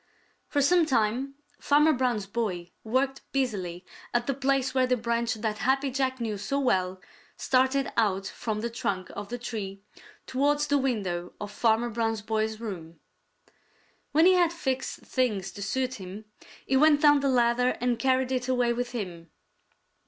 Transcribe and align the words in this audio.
For 0.47 0.63
some 0.63 0.87
time 0.87 1.35
Farmer 1.59 1.93
Brown's 1.93 2.25
boy 2.25 2.71
worked 2.83 3.21
busily 3.31 3.85
at 4.15 4.25
the 4.25 4.33
place 4.33 4.73
where 4.73 4.87
the 4.87 4.97
branch 4.97 5.35
that 5.35 5.59
Happy 5.59 5.91
Jack 5.91 6.19
knew 6.19 6.39
so 6.39 6.59
well 6.59 6.99
started 7.37 7.93
out 7.95 8.25
from 8.25 8.61
the 8.61 8.69
trunk 8.71 9.11
of 9.11 9.29
the 9.29 9.37
tree 9.37 9.83
towards 10.25 10.65
the 10.65 10.79
window 10.79 11.33
of 11.39 11.51
Farmer 11.51 11.91
Brown's 11.91 12.23
boy's 12.23 12.59
room. 12.59 12.99
When 14.11 14.25
he 14.25 14.33
had 14.33 14.51
fixed 14.51 15.01
things 15.01 15.51
to 15.51 15.61
suit 15.61 16.01
him, 16.01 16.25
he 16.65 16.75
went 16.77 16.99
down 17.03 17.19
the 17.19 17.29
ladder 17.29 17.77
and 17.79 17.99
carried 17.99 18.31
it 18.31 18.47
away 18.47 18.73
with 18.73 18.93
him. 18.93 19.29